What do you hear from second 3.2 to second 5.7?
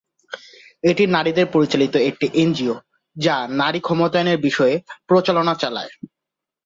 যা নারী ক্ষমতায়নের বিষয়ে প্রচারণা